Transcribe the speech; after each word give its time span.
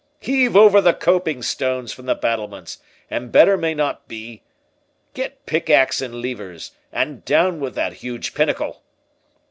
—Heave 0.19 0.55
over 0.55 0.81
the 0.81 0.95
coping 0.95 1.43
stones 1.43 1.93
from 1.93 2.07
the 2.07 2.15
battlements, 2.15 2.79
an 3.11 3.29
better 3.29 3.55
may 3.55 3.75
not 3.75 4.07
be—Get 4.07 5.45
pick 5.45 5.69
axe 5.69 6.01
and 6.01 6.19
levers, 6.23 6.71
and 6.91 7.23
down 7.23 7.59
with 7.59 7.75
that 7.75 7.93
huge 7.93 8.33
pinnacle!" 8.33 8.81